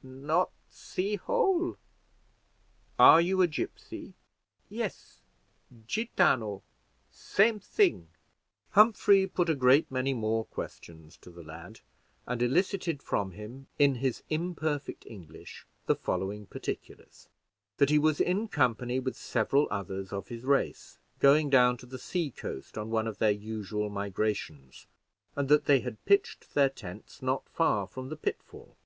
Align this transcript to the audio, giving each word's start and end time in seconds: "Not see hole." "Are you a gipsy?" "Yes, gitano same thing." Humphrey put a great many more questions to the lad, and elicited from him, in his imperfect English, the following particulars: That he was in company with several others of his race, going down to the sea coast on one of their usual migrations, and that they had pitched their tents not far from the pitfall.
"Not 0.00 0.52
see 0.70 1.16
hole." 1.16 1.76
"Are 3.00 3.20
you 3.20 3.42
a 3.42 3.48
gipsy?" 3.48 4.14
"Yes, 4.68 5.22
gitano 5.88 6.62
same 7.10 7.58
thing." 7.58 8.06
Humphrey 8.70 9.26
put 9.26 9.48
a 9.50 9.56
great 9.56 9.90
many 9.90 10.14
more 10.14 10.44
questions 10.44 11.16
to 11.16 11.30
the 11.30 11.42
lad, 11.42 11.80
and 12.28 12.40
elicited 12.40 13.02
from 13.02 13.32
him, 13.32 13.66
in 13.76 13.96
his 13.96 14.22
imperfect 14.30 15.04
English, 15.04 15.66
the 15.86 15.96
following 15.96 16.46
particulars: 16.46 17.28
That 17.78 17.90
he 17.90 17.98
was 17.98 18.20
in 18.20 18.46
company 18.46 19.00
with 19.00 19.16
several 19.16 19.66
others 19.68 20.12
of 20.12 20.28
his 20.28 20.44
race, 20.44 21.00
going 21.18 21.50
down 21.50 21.76
to 21.78 21.86
the 21.86 21.98
sea 21.98 22.30
coast 22.30 22.78
on 22.78 22.90
one 22.90 23.08
of 23.08 23.18
their 23.18 23.32
usual 23.32 23.90
migrations, 23.90 24.86
and 25.34 25.48
that 25.48 25.64
they 25.64 25.80
had 25.80 26.04
pitched 26.04 26.54
their 26.54 26.70
tents 26.70 27.20
not 27.20 27.48
far 27.48 27.88
from 27.88 28.10
the 28.10 28.16
pitfall. 28.16 28.76